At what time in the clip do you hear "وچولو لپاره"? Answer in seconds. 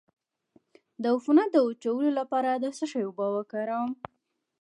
1.67-2.49